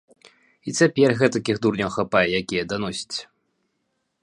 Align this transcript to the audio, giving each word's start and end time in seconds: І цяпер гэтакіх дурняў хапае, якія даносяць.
І 0.71 0.71
цяпер 0.79 1.13
гэтакіх 1.19 1.59
дурняў 1.65 1.93
хапае, 1.97 2.25
якія 2.41 2.63
даносяць. 2.75 3.17